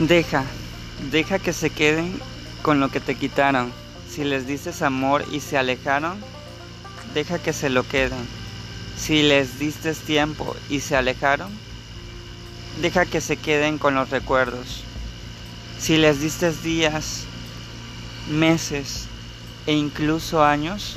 [0.00, 0.44] Deja,
[1.10, 2.20] deja que se queden
[2.62, 3.72] con lo que te quitaron.
[4.08, 6.20] Si les dices amor y se alejaron,
[7.14, 8.28] deja que se lo queden.
[8.96, 11.50] Si les diste tiempo y se alejaron,
[12.80, 14.84] deja que se queden con los recuerdos.
[15.80, 17.24] Si les diste días,
[18.30, 19.06] meses
[19.66, 20.96] e incluso años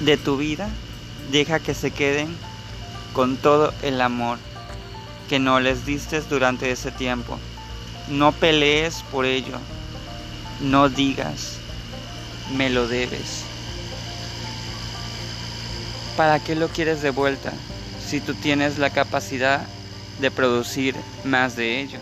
[0.00, 0.68] de tu vida,
[1.30, 2.36] deja que se queden
[3.12, 4.38] con todo el amor
[5.28, 7.38] que no les diste durante ese tiempo.
[8.10, 9.56] No pelees por ello.
[10.60, 11.58] No digas,
[12.56, 13.44] me lo debes.
[16.16, 17.52] ¿Para qué lo quieres de vuelta
[18.04, 19.66] si tú tienes la capacidad
[20.20, 21.98] de producir más de ello?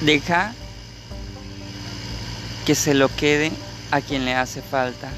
[0.00, 0.54] Deja
[2.66, 3.52] que se lo quede
[3.90, 5.10] a quien le hace falta.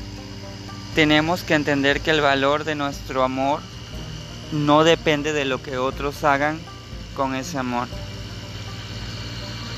[0.95, 3.61] Tenemos que entender que el valor de nuestro amor
[4.53, 6.61] no depende de lo que otros hagan
[7.15, 7.89] con ese amor.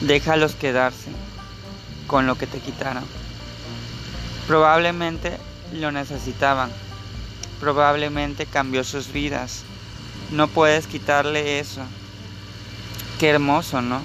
[0.01, 1.11] Déjalos quedarse
[2.07, 3.05] con lo que te quitaron.
[4.47, 5.39] Probablemente
[5.73, 6.71] lo necesitaban.
[7.61, 9.63] Probablemente cambió sus vidas.
[10.31, 11.83] No puedes quitarle eso.
[13.19, 14.03] Qué hermoso, ¿no?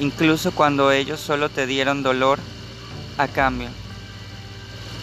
[0.00, 2.38] Incluso cuando ellos solo te dieron dolor
[3.18, 3.68] a cambio.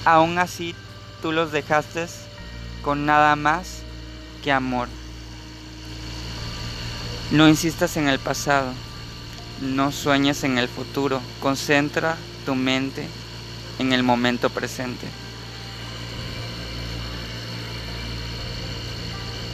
[0.04, 0.76] Aún así,
[1.22, 2.08] tú los dejaste
[2.82, 3.84] con nada más
[4.44, 4.90] que amor.
[7.32, 8.74] No insistas en el pasado.
[9.62, 12.16] No sueñes en el futuro, concentra
[12.46, 13.08] tu mente
[13.78, 15.06] en el momento presente.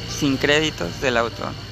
[0.09, 1.64] Sin créditos del autor.